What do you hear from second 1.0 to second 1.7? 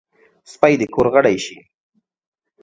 غړی شي.